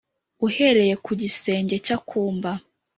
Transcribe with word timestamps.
Uhereye 0.47 0.93
ku 1.03 1.11
gisenge 1.21 1.75
cy 1.85 1.91
akumba 1.97 2.51